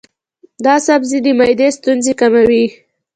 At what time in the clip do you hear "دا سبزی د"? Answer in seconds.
0.65-1.27